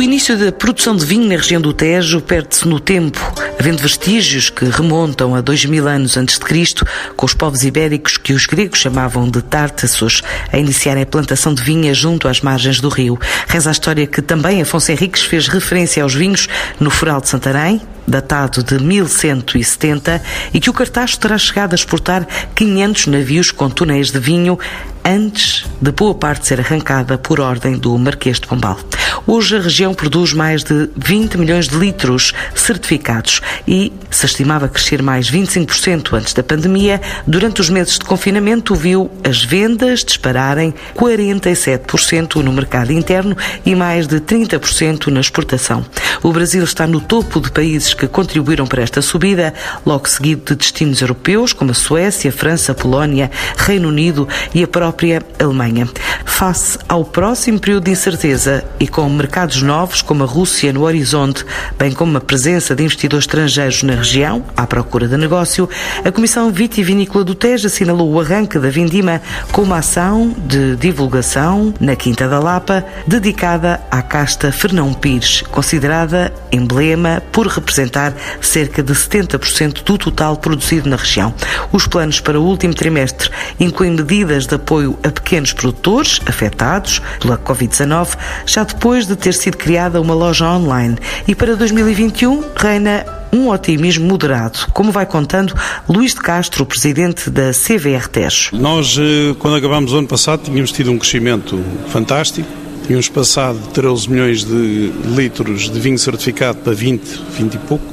[0.00, 3.20] O início da produção de vinho na região do Tejo perde-se no tempo,
[3.58, 6.86] havendo vestígios que remontam a dois mil anos antes de Cristo,
[7.18, 11.62] com os povos ibéricos que os gregos chamavam de Tártassos, a iniciarem a plantação de
[11.62, 13.18] vinha junto às margens do rio.
[13.46, 16.48] Reza a história que também Afonso Henriques fez referência aos vinhos
[16.80, 20.22] no Foral de Santarém, datado de 1170,
[20.54, 24.58] e que o Cartacho terá chegado a exportar 500 navios com túneis de vinho
[25.04, 28.78] antes de boa parte ser arrancada por ordem do Marquês de Pombal.
[29.26, 35.02] Hoje a região produz mais de 20 milhões de litros certificados e se estimava crescer
[35.02, 42.36] mais 25% antes da pandemia, durante os meses de confinamento viu as vendas dispararem 47%
[42.36, 45.84] no mercado interno e mais de 30% na exportação.
[46.22, 49.54] O Brasil está no topo de países que contribuíram para esta subida,
[49.86, 55.22] logo seguido de destinos europeus como a Suécia, França, Polónia, Reino Unido e a própria
[55.38, 55.88] Alemanha.
[56.24, 61.44] Face ao próximo período de incerteza e com mercados novos como a Rússia no horizonte,
[61.78, 65.68] bem como a presença de investidores estrangeiros na região, à procura de negócio,
[66.02, 69.20] a Comissão Vitivinícola do Tejo assinalou o arranque da Vindima
[69.52, 76.32] com uma ação de divulgação na Quinta da Lapa, dedicada à casta Fernão Pires, considerada
[76.50, 81.34] emblema por representar cerca de 70% do total produzido na região.
[81.70, 87.36] Os planos para o último trimestre incluem medidas de apoio a pequenos produtores afetados pela
[87.36, 90.96] Covid-19, já depois de ter sido criada uma loja online.
[91.26, 95.54] E para 2021 reina um otimismo moderado, como vai contando
[95.88, 98.50] Luís de Castro, presidente da CVR Tejo.
[98.56, 102.48] Nós, eh, quando acabámos o ano passado, tínhamos tido um crescimento fantástico.
[102.86, 107.84] Tínhamos passado de 13 milhões de litros de vinho certificado para 20, 20 e pouco,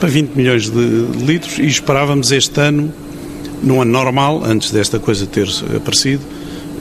[0.00, 0.78] para 20 milhões de
[1.24, 2.92] litros e esperávamos este ano,
[3.62, 6.22] num ano normal, antes desta coisa ter aparecido,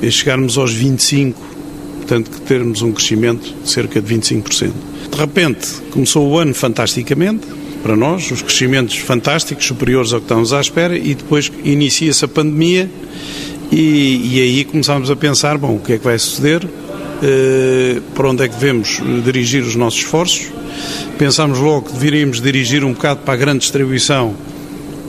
[0.09, 1.41] chegarmos aos 25,
[2.01, 4.71] portanto, que termos um crescimento de cerca de 25%.
[5.11, 7.45] De repente, começou o ano fantasticamente,
[7.83, 12.27] para nós, os crescimentos fantásticos, superiores ao que estávamos à espera, e depois inicia-se a
[12.27, 12.89] pandemia
[13.71, 18.29] e, e, aí começámos a pensar, bom, o que é que vai suceder, uh, para
[18.29, 20.47] onde é que devemos dirigir os nossos esforços.
[21.17, 24.35] Pensámos logo que deveríamos dirigir um bocado para a grande distribuição,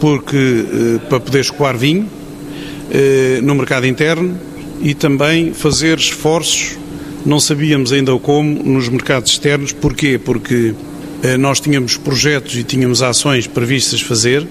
[0.00, 4.38] porque uh, para poder escoar vinho uh, no mercado interno
[4.80, 6.78] e também fazer esforços,
[7.24, 9.72] não sabíamos ainda como, nos mercados externos.
[9.72, 10.18] Porquê?
[10.18, 10.74] Porque
[11.22, 14.46] eh, nós tínhamos projetos e tínhamos ações previstas fazer,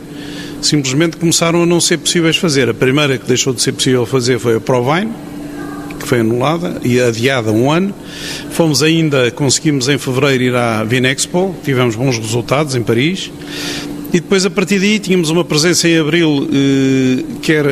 [0.62, 2.70] simplesmente começaram a não ser possíveis fazer.
[2.70, 5.12] A primeira que deixou de ser possível fazer foi a Provine,
[6.00, 7.94] que foi anulada e adiada um ano.
[8.52, 13.32] Fomos ainda, conseguimos em fevereiro ir à Vinexpo, tivemos bons resultados em Paris.
[14.14, 17.64] E depois, a partir daí, tínhamos uma presença em abril, eh, quer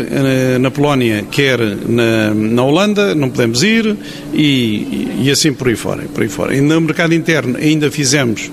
[0.58, 3.98] na Polónia, quer na, na Holanda, não podemos ir,
[4.34, 6.04] e, e, assim por aí fora.
[6.04, 6.56] Por aí fora.
[6.56, 8.50] E no mercado interno, ainda fizemos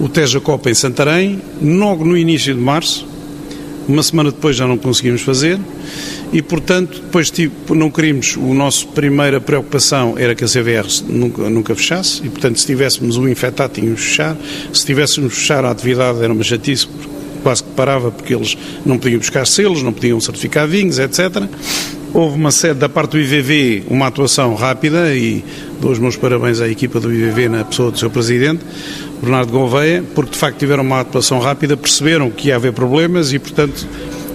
[0.00, 3.06] o Teja Copa em Santarém, logo no início de março,
[3.88, 5.58] uma semana depois já não conseguimos fazer,
[6.32, 11.48] e portanto, depois tipo, não queríamos, o nosso primeira preocupação era que a CVR nunca,
[11.48, 14.36] nunca fechasse, e portanto, se tivéssemos um infectado, tínhamos que fechar,
[14.72, 16.86] se tivéssemos fechar a atividade, era uma chatice,
[17.42, 21.44] quase que parava porque eles não podiam buscar selos, não podiam certificar vinhos, etc.
[22.12, 25.44] Houve uma sede da parte do IVV, uma atuação rápida e
[25.80, 28.64] dou os meus parabéns à equipa do IVV na pessoa do seu presidente,
[29.20, 33.38] Bernardo Gouveia, porque de facto tiveram uma atuação rápida, perceberam que ia haver problemas e,
[33.38, 33.86] portanto,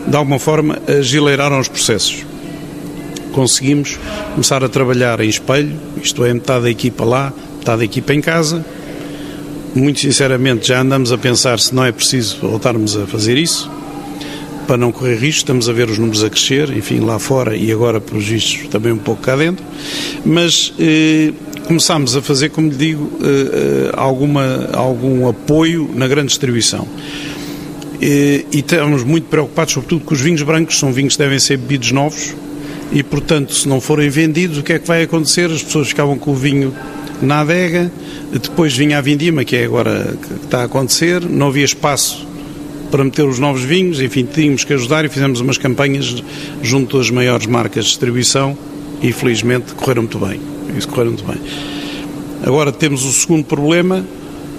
[0.05, 2.25] de alguma forma, agileiraram os processos.
[3.31, 3.97] Conseguimos
[4.33, 8.21] começar a trabalhar em espelho, isto é, metade da equipa lá, metade da equipa em
[8.21, 8.63] casa,
[9.75, 13.69] muito sinceramente, já andamos a pensar se não é preciso voltarmos a fazer isso,
[14.67, 15.39] para não correr risco.
[15.39, 18.91] Estamos a ver os números a crescer, enfim, lá fora e agora, pelos vistos, também
[18.91, 19.63] um pouco cá dentro.
[20.25, 21.33] Mas eh,
[21.65, 26.87] começámos a fazer, como lhe digo, eh, eh alguma, algum apoio na grande distribuição.
[28.01, 31.57] Eh, e estamos muito preocupados, sobretudo, com os vinhos brancos, são vinhos que devem ser
[31.57, 32.33] bebidos novos
[32.91, 35.49] e, portanto, se não forem vendidos, o que é que vai acontecer?
[35.49, 36.73] As pessoas ficavam com o vinho
[37.21, 37.91] na adega,
[38.31, 42.27] depois vinha a vindima, que é agora que está a acontecer, não havia espaço
[42.91, 46.23] para meter os novos vinhos, enfim, tínhamos que ajudar e fizemos umas campanhas
[46.61, 48.57] junto às maiores marcas de distribuição
[49.01, 50.39] e felizmente correram muito bem.
[50.77, 51.41] Isso correram muito bem.
[52.45, 54.05] Agora temos o segundo problema,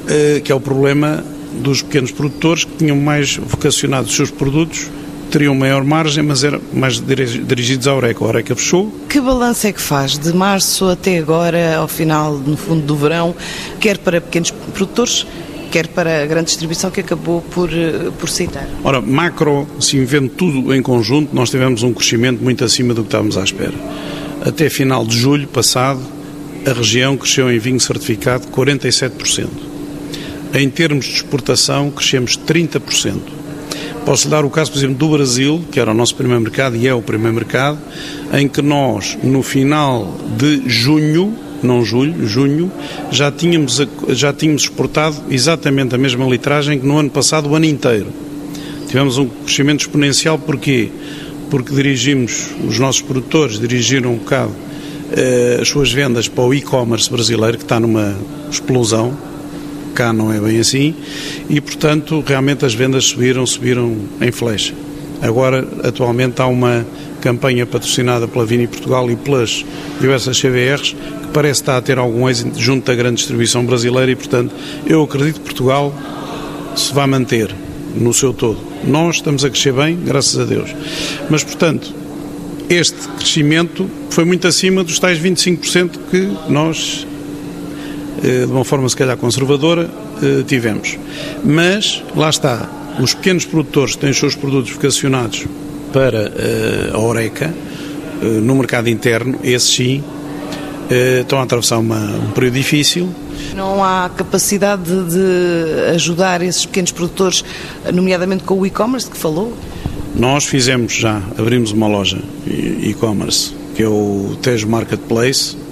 [0.09, 1.25] eh, que é o problema
[1.63, 4.91] dos pequenos produtores que tinham mais vocacionado os seus produtos
[5.35, 8.25] teriam maior margem, mas eram mais dirigidos à Oreca.
[8.25, 8.93] A Oreca fechou.
[9.09, 13.35] Que balanço é que faz de março até agora, ao final, no fundo do verão,
[13.81, 15.27] quer para pequenos produtores,
[15.73, 18.69] quer para a grande distribuição que acabou por, eh, por citar?
[18.85, 23.09] Ora, macro, se vendo tudo em conjunto, nós tivemos um crescimento muito acima do que
[23.09, 23.75] estávamos à espera.
[24.41, 26.01] Até final de julho passado,
[26.65, 29.49] a região cresceu em vinho certificado 47%.
[30.55, 33.44] Em termos de exportação, crescemos 30%.
[34.05, 36.87] Posso dar o caso, por exemplo, do Brasil, que era o nosso primeiro mercado e
[36.87, 37.79] é o primeiro mercado,
[38.33, 42.71] em que nós, no final de junho, não julho, junho,
[43.11, 43.81] já tínhamos,
[44.11, 48.09] já tínhamos exportado exatamente a mesma litragem que no ano passado, o ano inteiro.
[48.87, 50.91] Tivemos um crescimento exponencial, porquê?
[51.51, 54.53] Porque dirigimos, os nossos produtores dirigiram um bocado
[55.13, 58.17] eh, as suas vendas para o e-commerce brasileiro, que está numa
[58.51, 59.17] explosão,
[59.95, 60.95] cá não é bem assim,
[61.49, 64.75] e portanto realmente as vendas subiram, subiram em flecha.
[65.23, 66.85] Agora, atualmente, há uma
[67.23, 69.65] campanha patrocinada pela Vini Portugal e pelas
[69.99, 74.15] diversas CBRs que parece estar a ter algum êxito junto da grande distribuição brasileira e,
[74.15, 74.55] portanto,
[74.87, 75.95] eu acredito que Portugal
[76.77, 77.55] se vai manter
[77.97, 78.59] no seu todo.
[78.87, 80.75] Nós estamos a crescer bem, graças a Deus.
[81.31, 81.95] Mas, portanto,
[82.69, 87.07] este crescimento foi muito acima dos tais 25% que nós,
[88.25, 89.89] de uma forma se calhar conservadora,
[90.23, 90.99] eh, tivemos.
[91.45, 92.69] Mas, lá está,
[93.01, 95.47] os pequenos produtores têm os seus produtos vocacionados
[95.93, 97.55] para eh, a Oreca,
[98.43, 100.03] no mercado interno, esses sim,
[101.21, 103.13] estão a atravessar uma, um período difícil.
[103.55, 107.45] Não há capacidade de ajudar esses pequenos produtores,
[107.93, 109.53] nomeadamente com o e-commerce que falou?
[110.15, 115.64] Nós fizemos já, abrimos uma loja e-commerce, que é o Tejo Marketplace, eh,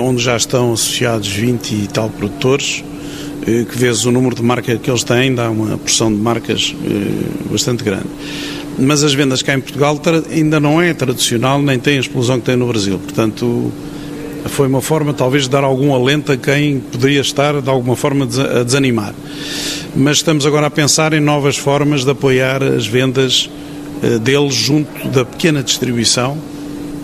[0.00, 2.84] onde já estão associados 20 e tal produtores,
[3.46, 6.74] eh, que vezes o número de marcas que eles têm dá uma porção de marcas
[6.84, 8.06] eh, bastante grande.
[8.78, 12.46] Mas as vendas cá em Portugal ainda não é tradicional, nem tem a explosão que
[12.46, 12.98] tem no Brasil.
[12.98, 13.70] Portanto,
[14.46, 18.24] foi uma forma talvez de dar algum alento a quem poderia estar de alguma forma
[18.24, 19.14] a desanimar
[19.94, 23.50] mas estamos agora a pensar em novas formas de apoiar as vendas
[24.02, 26.38] eh, deles junto da pequena distribuição,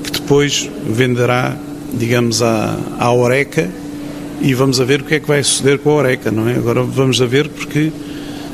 [0.03, 1.55] que depois venderá,
[1.93, 3.69] digamos, à, à Oreca
[4.40, 6.55] e vamos a ver o que é que vai suceder com a Oreca, não é?
[6.55, 7.93] Agora vamos a ver porque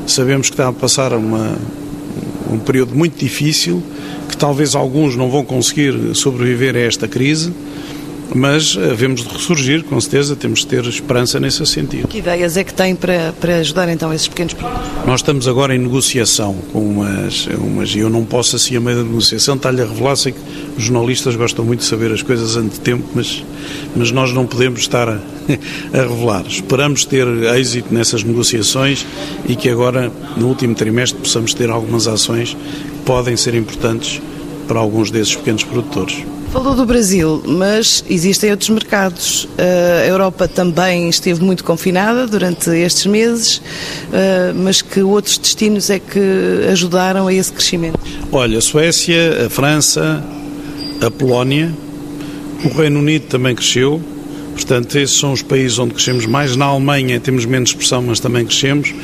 [0.07, 1.57] sabemos que está a passar uma,
[2.51, 3.83] um período muito difícil,
[4.29, 7.53] que talvez alguns não vão conseguir sobreviver a esta crise,
[8.35, 12.09] mas havemos de ressurgir, com certeza, temos de ter esperança nesse sentido.
[12.09, 14.89] Que ideias é que tem para, para ajudar então esses pequenos produtores?
[15.07, 18.99] Nós estamos agora em negociação com umas, umas e eu não posso assim a meio
[18.99, 20.39] da negociação estar-lhe a revelar, sei que
[20.77, 23.45] os jornalistas gostam muito de saber as coisas antes de tempo, mas,
[23.95, 25.19] mas nós não podemos estar a,
[25.93, 26.45] a revelar.
[26.47, 27.27] Esperamos ter
[27.57, 29.07] êxito nessas negociações
[29.49, 34.21] e que agora, no último trimestre, possamos ter algumas ações que podem ser importantes
[34.67, 36.25] para alguns desses pequenos produtores.
[36.53, 39.49] Falou do Brasil, mas existem outros mercados.
[39.59, 43.61] A Europa também esteve muito confinada durante estes meses,
[44.55, 47.99] mas que outros destinos é que ajudaram a esse crescimento?
[48.31, 50.23] Olha, a Suécia, a França,
[51.01, 51.73] a Polónia,
[52.65, 54.01] o Reino Unido também cresceu.
[54.55, 56.55] Portanto, esses são os países onde crescemos mais.
[56.55, 58.95] Na Alemanha temos menos expressão, mas também crescemos.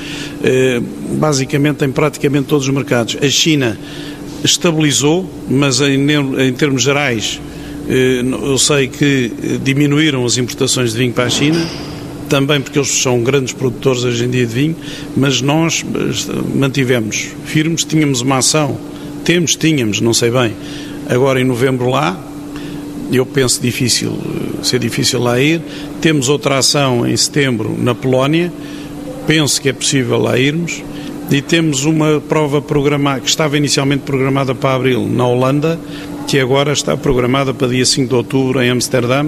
[1.18, 3.16] Basicamente em praticamente todos os mercados.
[3.20, 3.76] A China
[4.44, 6.06] estabilizou, mas em,
[6.38, 7.40] em termos gerais
[7.88, 9.32] eh, eu sei que
[9.62, 11.58] diminuíram as importações de vinho para a China,
[12.28, 14.76] também porque eles são grandes produtores hoje em dia de vinho,
[15.16, 18.78] mas nós eh, mantivemos firmes, tínhamos uma ação,
[19.24, 20.52] temos, tínhamos, não sei bem,
[21.08, 22.18] agora em novembro lá,
[23.12, 25.60] eu penso difícil, eh, ser difícil lá ir,
[26.00, 28.52] temos outra ação em setembro na Polónia,
[29.26, 30.82] penso que é possível lá irmos,
[31.30, 35.78] e temos uma prova programada, que estava inicialmente programada para abril na Holanda,
[36.26, 39.26] que agora está programada para dia 5 de outubro em Amsterdã.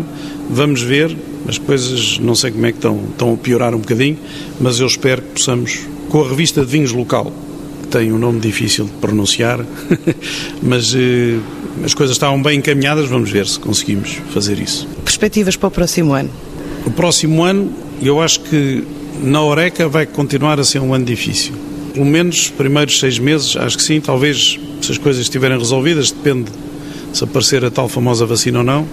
[0.51, 1.17] Vamos ver,
[1.49, 4.19] as coisas não sei como é que estão, estão a piorar um bocadinho,
[4.61, 7.33] mas eu espero que possamos, com a revista de vinhos local,
[7.83, 9.65] que tem um nome difícil de pronunciar,
[10.61, 11.39] mas eh,
[11.85, 14.89] as coisas estavam bem encaminhadas, vamos ver se conseguimos fazer isso.
[15.05, 16.31] Perspectivas para o próximo ano?
[16.85, 18.83] O próximo ano, eu acho que
[19.23, 21.62] na Oreca vai continuar a ser um ano difícil
[21.93, 26.11] pelo menos os primeiros seis meses, acho que sim, talvez se as coisas estiverem resolvidas,
[26.11, 26.51] depende
[27.13, 28.87] se aparecer a tal famosa vacina ou não,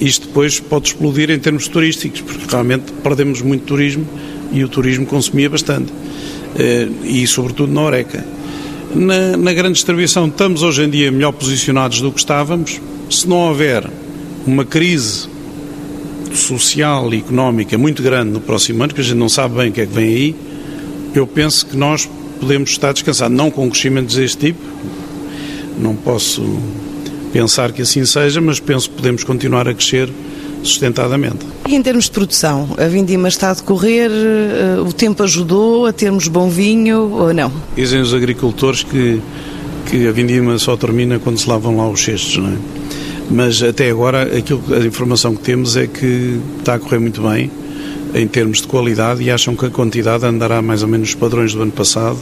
[0.00, 4.06] isto depois pode explodir em termos turísticos, porque realmente perdemos muito turismo
[4.52, 5.92] e o turismo consumia bastante,
[6.58, 8.24] eh, e sobretudo na Oreca.
[8.94, 13.36] Na, na grande distribuição estamos hoje em dia melhor posicionados do que estávamos, se não
[13.48, 13.88] houver
[14.46, 15.28] uma crise
[16.34, 19.72] social e económica muito grande no próximo ano, que a gente não sabe bem o
[19.72, 20.36] que é que vem aí,
[21.14, 24.60] eu penso que nós podemos estar descansados, não com crescimentos deste tipo,
[25.78, 26.42] não posso
[27.32, 30.08] pensar que assim seja, mas penso que podemos continuar a crescer
[30.62, 31.46] sustentadamente.
[31.68, 35.92] E em termos de produção, a vindima está a decorrer, eh, o tempo ajudou a
[35.92, 37.52] termos bom vinho ou não?
[37.76, 39.20] Dizem os agricultores que,
[39.90, 42.56] que a vindima só termina quando se lavam lá os cestos, não é?
[43.30, 47.50] Mas até agora aquilo, a informação que temos é que está a correr muito bem
[48.16, 51.54] em termos de qualidade e acham que a quantidade andará mais ou menos nos padrões
[51.54, 52.18] do ano passado.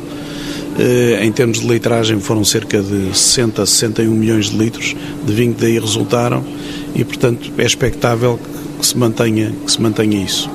[1.21, 5.61] Em termos de litragem foram cerca de 60, 61 milhões de litros de vinho que
[5.61, 6.45] daí resultaram
[6.97, 8.41] e, portanto, é expectável
[8.81, 10.51] que se mantenha, que se mantenha isso.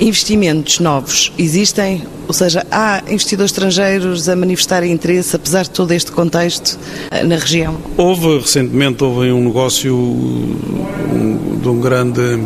[0.00, 2.02] Investimentos novos existem?
[2.26, 6.78] Ou seja, há investidores estrangeiros a manifestarem interesse, apesar de todo este contexto,
[7.10, 7.76] eh, na região?
[7.96, 9.92] Houve, recentemente, houve um negócio
[11.60, 12.40] de um grande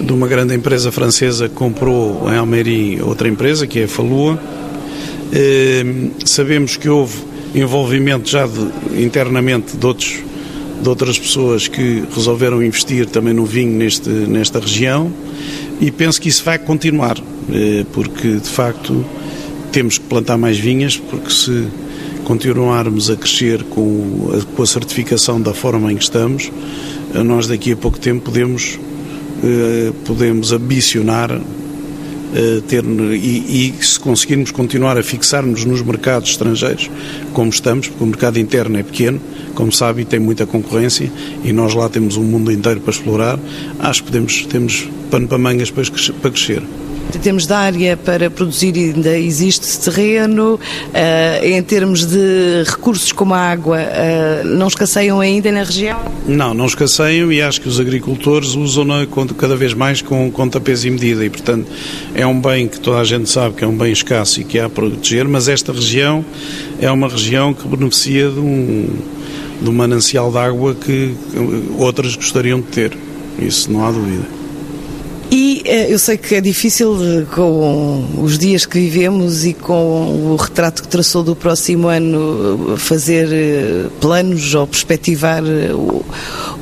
[0.00, 4.38] de uma grande empresa francesa que comprou em Almeri outra empresa, que é a Falua.
[5.32, 5.84] Eh,
[6.24, 7.18] sabemos que houve
[7.54, 10.20] envolvimento já de, internamente de, outros,
[10.80, 15.12] de outras pessoas que resolveram investir também no vinho neste, nesta região
[15.80, 17.18] e penso que isso vai continuar,
[17.52, 19.04] eh, porque de facto
[19.72, 21.66] temos que plantar mais vinhas, porque se
[22.24, 26.50] continuarmos a crescer com a, com a certificação da forma em que estamos,
[27.24, 28.78] nós daqui a pouco tempo podemos,
[30.04, 31.40] podemos ambicionar
[32.66, 36.90] ter, e, e, se conseguirmos continuar a fixar-nos nos mercados estrangeiros
[37.32, 39.20] como estamos, porque o mercado interno é pequeno,
[39.54, 41.10] como sabe, e tem muita concorrência,
[41.42, 43.38] e nós lá temos um mundo inteiro para explorar,
[43.78, 46.62] acho que podemos, temos pano para mangas para crescer.
[47.14, 53.32] Em termos de área para produzir ainda existe terreno, uh, em termos de recursos como
[53.32, 55.98] a água, uh, não escasseiam ainda na região?
[56.26, 59.06] Não, não escasseiam e acho que os agricultores usam-na
[59.38, 61.66] cada vez mais com conta, peso e medida e, portanto,
[62.14, 64.58] é um bem que toda a gente sabe que é um bem escasso e que
[64.58, 66.22] há a proteger, mas esta região
[66.78, 68.86] é uma região que beneficia de um,
[69.62, 71.14] de um manancial de água que
[71.78, 72.98] outras gostariam de ter,
[73.38, 74.37] isso não há dúvida.
[75.30, 80.32] E eh, eu sei que é difícil eh, com os dias que vivemos e com
[80.32, 85.42] o retrato que traçou do próximo ano fazer eh, planos ou perspectivar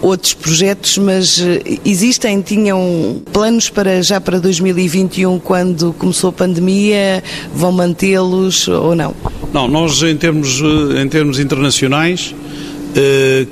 [0.03, 1.41] outros projetos, mas
[1.85, 7.23] existem, tinham planos para já para 2021 quando começou a pandemia,
[7.55, 9.15] vão mantê-los ou não?
[9.53, 10.61] Não, nós em termos,
[11.01, 12.35] em termos internacionais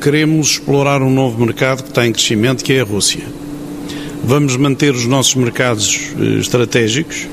[0.00, 3.43] queremos explorar um novo mercado que está em crescimento, que é a Rússia.
[4.26, 7.26] Vamos manter os nossos mercados eh, estratégicos,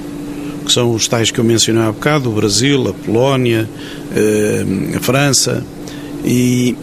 [0.66, 3.68] que são os tais que eu mencionei há bocado, o Brasil, a Polónia,
[4.14, 5.66] eh, a França.
[6.26, 6.76] E,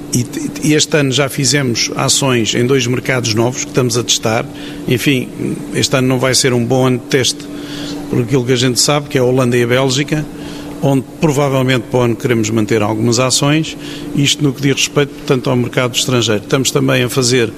[0.65, 4.47] e, este ano já fizemos ações em dois mercados novos que estamos a testar.
[4.89, 5.29] Enfim,
[5.75, 7.45] este ano não vai ser um bom ano de teste,
[8.09, 10.25] por aquilo que a gente sabe, que é a Holanda e a Bélgica,
[10.83, 13.77] onde provavelmente para o ano queremos manter algumas ações,
[14.15, 16.43] isto no que diz respeito, portanto, ao mercado estrangeiro.
[16.43, 17.53] Estamos também a fazer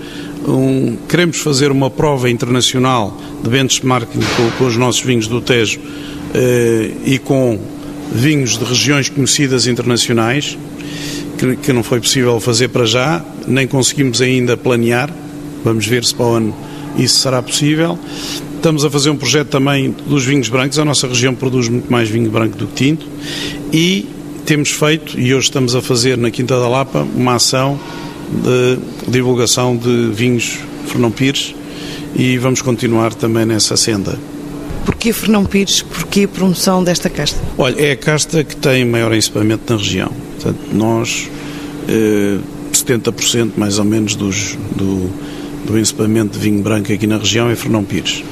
[0.47, 5.81] um, queremos fazer uma prova internacional de benchmarking com, com os nossos vinhos do Tejo
[6.35, 7.59] eh, e com
[8.13, 10.59] vinhos de regiões conhecidas internacionais,
[11.39, 15.11] que, que não foi possível fazer para já, nem conseguimos ainda planear.
[15.63, 16.57] Vamos ver se para o ano
[16.97, 17.99] isso será possível.
[18.61, 20.79] Estamos a fazer um projeto também dos vinhos brancos.
[20.79, 23.07] A nossa região produz muito mais vinho branco do que tinto.
[23.73, 24.07] E
[24.45, 27.81] temos feito, e hoje estamos a fazer na Quinta da Lapa, uma ação
[28.31, 31.55] de divulgação de vinhos Fernão Pires
[32.15, 34.19] e vamos continuar também nessa senda.
[34.85, 35.81] Porquê Fernão Pires?
[35.81, 37.41] Porquê a promoção desta casta?
[37.57, 40.13] Olha, é a casta que tem maior encipamento na região.
[40.35, 41.31] Portanto, nós,
[41.89, 42.39] eh,
[42.75, 45.09] 70% mais ou menos dos, do,
[45.67, 48.23] do encipamento de vinho branco aqui na região é Fernão Pires.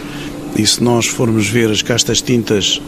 [0.57, 2.81] E se nós formos ver as castas tintas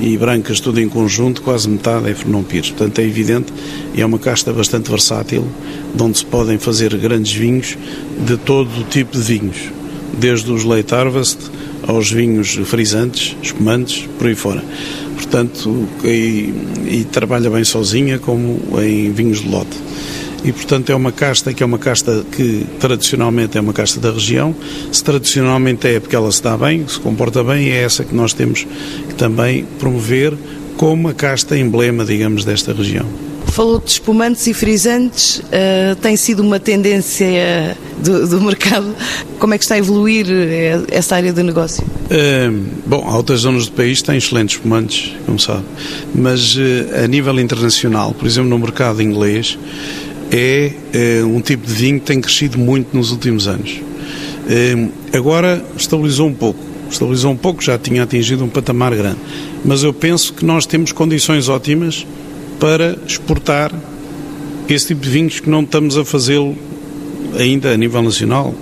[0.00, 2.70] e brancas tudo em conjunto, quase metade é Fernão Pires.
[2.70, 3.52] Portanto, é evidente
[3.96, 5.46] é uma casta bastante versátil,
[5.94, 7.76] de onde se podem fazer grandes vinhos
[8.26, 9.58] de todo o tipo de vinhos,
[10.18, 11.38] desde os late harvest
[11.86, 14.64] aos vinhos frisantes, espumantes, por aí fora.
[15.14, 16.52] Portanto, e,
[16.88, 19.76] e trabalha bem sozinha como em vinhos de lote
[20.44, 24.10] e, portanto, é uma casta que é uma casta que tradicionalmente é uma casta da
[24.10, 24.54] região.
[24.90, 28.32] Se tradicionalmente é porque ela se dá bem, se comporta bem, é essa que nós
[28.32, 28.66] temos
[29.08, 30.34] que também promover
[30.76, 33.04] como a casta emblema, digamos, desta região.
[33.48, 38.94] Falou de espumantes e frisantes, uh, tem sido uma tendência do, do, mercado.
[39.38, 41.82] Como é que está a evoluir eh, essa área do negócio?
[41.84, 45.64] Uh, bom, há outras zonas do país que têm excelentes espumantes, como sabe,
[46.14, 49.58] mas uh, a nível internacional, por exemplo, no mercado inglês,
[50.30, 53.80] é, é um tipo de vinho que tem crescido muito nos últimos anos.
[54.48, 56.60] É, agora estabilizou um pouco,
[56.90, 59.18] estabilizou um pouco, já tinha atingido um patamar grande,
[59.64, 62.06] mas eu penso que nós temos condições ótimas
[62.58, 63.72] para exportar
[64.68, 66.56] esse tipo de vinhos que não estamos a fazê-lo
[67.36, 68.54] ainda a nível nacional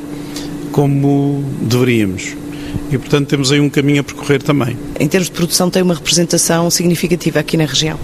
[0.72, 2.36] como deveríamos.
[2.90, 4.76] E, portanto, temos aí um caminho a percorrer também.
[4.98, 7.98] Em termos de produção, tem uma representação significativa aqui na região?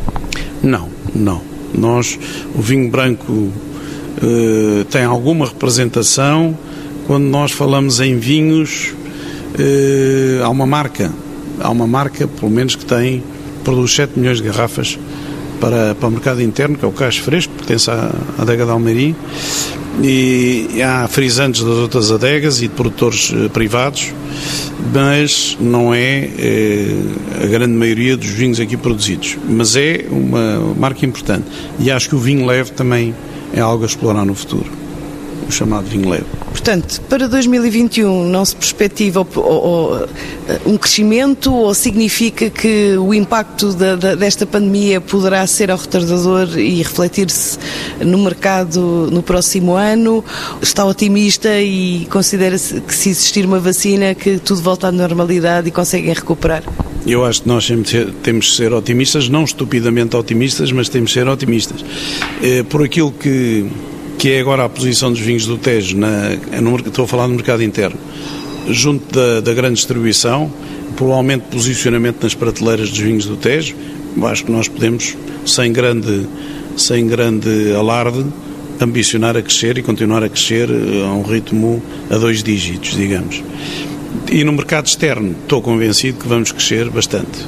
[0.62, 1.53] Não, não.
[1.76, 2.18] Nós,
[2.54, 6.56] o vinho branco uh, tem alguma representação
[7.06, 8.94] quando nós falamos em vinhos.
[9.58, 11.12] Uh, há uma marca,
[11.60, 13.22] há uma marca, pelo menos, que tem,
[13.62, 14.98] produz 7 milhões de garrafas
[15.60, 19.14] para, para o mercado interno, que é o Caixo Fresco, pertence à adega de Almeirim,
[20.02, 24.12] e há frisantes das outras adegas e de produtores eh, privados,
[24.92, 29.36] mas não é, é a grande maioria dos vinhos aqui produzidos.
[29.48, 31.44] Mas é uma marca importante.
[31.78, 33.14] E acho que o vinho leve também
[33.52, 34.83] é algo a explorar no futuro
[35.48, 36.24] o chamado vinho leve.
[36.50, 40.08] Portanto, para 2021 não se perspectiva ou, ou,
[40.64, 46.58] um crescimento ou significa que o impacto da, da, desta pandemia poderá ser ao retardador
[46.58, 47.58] e refletir-se
[48.00, 50.24] no mercado no próximo ano?
[50.62, 55.68] Está otimista e considera -se que se existir uma vacina que tudo volta à normalidade
[55.68, 56.62] e conseguem recuperar?
[57.06, 57.70] Eu acho que nós
[58.22, 61.84] temos de ser otimistas, não estupidamente otimistas, mas temos de ser otimistas.
[62.42, 63.66] Eh, por aquilo que
[64.18, 66.30] que é agora a posição dos vinhos do Tejo, na,
[66.60, 67.98] no, estou a falar no mercado interno,
[68.68, 70.50] junto da, da grande distribuição,
[70.96, 73.74] provavelmente posicionamento nas prateleiras dos vinhos do Tejo,
[74.22, 76.26] acho que nós podemos, sem grande,
[76.76, 78.24] sem grande alarde,
[78.80, 83.42] ambicionar a crescer e continuar a crescer eh, a um ritmo a dois dígitos, digamos.
[84.30, 87.46] E no mercado externo, estou convencido que vamos crescer bastante.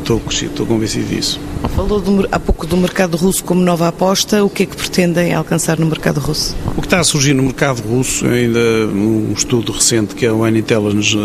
[0.00, 1.40] Estou, estou convencido disso.
[1.74, 4.44] Falou do, há pouco do mercado russo como nova aposta.
[4.44, 6.56] O que é que pretendem alcançar no mercado russo?
[6.76, 8.58] O que está a surgir no mercado russo, ainda
[8.92, 11.16] um estudo recente que a One Intelligence,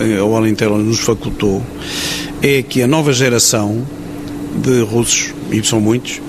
[0.00, 1.62] eh, a One Intelligence nos facultou,
[2.42, 3.84] é que a nova geração
[4.62, 6.20] de russos, e são muitos,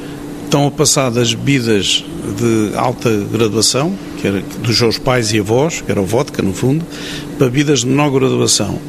[0.46, 2.04] estão a passar das bebidas
[2.38, 6.54] de alta graduação, que era dos seus pais e avós, que era o vodka no
[6.54, 6.86] fundo,
[7.38, 8.80] para bebidas de menor graduação.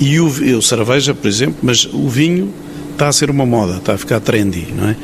[0.00, 2.50] E o, cerveja, por exemplo, mas o vinho
[2.92, 4.96] está a ser uma moda, está a ficar trendy, não é?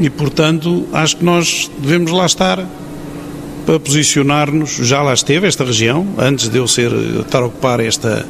[0.00, 2.64] E, portanto, acho que nós devemos lá estar
[3.66, 4.76] para posicionar-nos.
[4.76, 8.24] Já lá esteve esta região, antes de eu ser, estar a ocupar esta,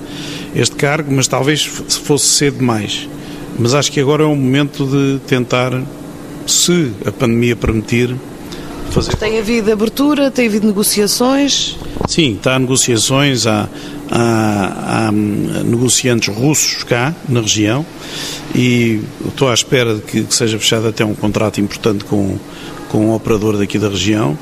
[0.55, 3.09] este cargo, mas talvez fosse cedo demais.
[3.59, 5.81] Mas acho que agora é o momento de tentar,
[6.47, 8.17] se a pandemia permitir,
[8.91, 9.17] fazer.
[9.17, 11.77] Tem havido abertura, tem havido negociações?
[12.07, 13.69] Sim, está negociações, há,
[14.11, 17.85] há, há negociantes russos cá na região
[18.55, 22.39] e estou à espera de que, que seja fechado até um contrato importante com,
[22.89, 24.39] com um operador daqui da região,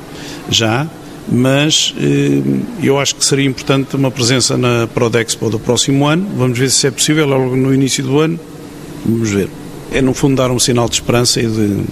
[0.49, 0.87] já,
[1.29, 2.41] mas eh,
[2.83, 6.27] eu acho que seria importante uma presença na Prodexpo do próximo ano.
[6.37, 8.39] Vamos ver se é possível, logo no início do ano.
[9.05, 9.49] Vamos ver.
[9.93, 11.85] É, no fundo, dar um sinal de esperança e de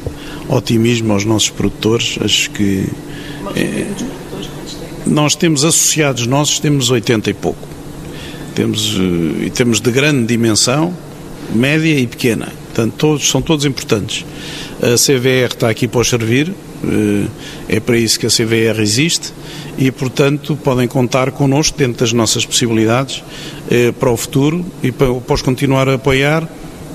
[0.49, 2.19] otimismo aos nossos produtores.
[2.23, 2.87] Acho que.
[3.55, 3.87] É,
[5.07, 7.69] nós temos associados nossos, temos 80 e pouco.
[8.55, 10.95] Temos, eh, e temos de grande dimensão,
[11.55, 12.53] média e pequena.
[12.67, 14.25] Portanto, todos, são todos importantes.
[14.83, 16.53] A CVR está aqui para os servir,
[16.85, 17.27] eh,
[17.69, 19.33] é para isso que a CVR existe
[19.79, 23.23] e, portanto, podem contar connosco dentro das nossas possibilidades
[23.71, 26.49] eh, para o futuro e para, para os continuar a apoiar,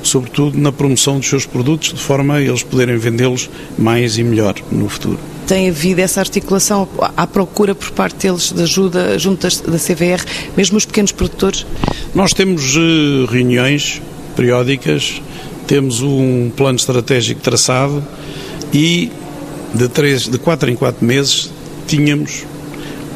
[0.04, 4.56] sobretudo na promoção dos seus produtos, de forma a eles poderem vendê-los mais e melhor
[4.72, 9.80] no futuro tem havido essa articulação à procura por parte deles de ajuda junto da
[9.80, 10.24] CVR,
[10.56, 11.66] mesmo os pequenos produtores?
[12.14, 14.00] Nós temos uh, reuniões
[14.36, 15.20] periódicas,
[15.66, 18.06] temos um plano estratégico traçado
[18.72, 19.12] e
[19.74, 21.50] de, três, de quatro em quatro meses
[21.88, 22.46] tínhamos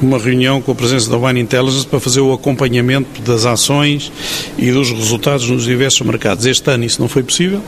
[0.03, 4.11] uma reunião com a presença da One Intelligence para fazer o acompanhamento das ações
[4.57, 6.45] e dos resultados nos diversos mercados.
[6.45, 7.61] Este ano isso não foi possível,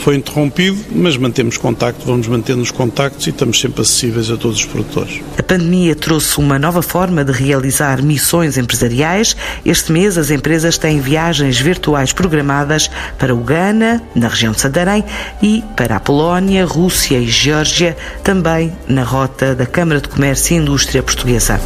[0.00, 4.58] foi interrompido, mas mantemos contacto, vamos mantendo os contactos e estamos sempre acessíveis a todos
[4.58, 5.20] os produtores.
[5.38, 9.36] A pandemia trouxe uma nova forma de realizar missões empresariais.
[9.64, 15.04] Este mês as empresas têm viagens virtuais programadas para o Ghana, na região de Santarém,
[15.42, 20.58] e para a Polónia, Rússia e Geórgia, também na rota da Câmara de Comércio e
[20.58, 21.60] Indústria Portuguesa.